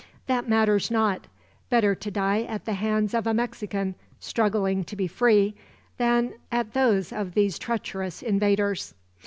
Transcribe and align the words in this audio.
That 0.25 0.49
matters 0.49 0.89
not. 0.89 1.27
Better 1.69 1.93
to 1.93 2.09
die 2.09 2.41
at 2.41 2.65
the 2.65 2.73
hands 2.73 3.13
of 3.13 3.27
a 3.27 3.35
Mexican, 3.35 3.93
struggling 4.19 4.83
to 4.85 4.95
be 4.95 5.05
free, 5.05 5.53
than 5.97 6.33
at 6.51 6.73
those 6.73 7.13
of 7.13 7.35
these 7.35 7.59
treacherous 7.59 8.23
invaders." 8.23 8.95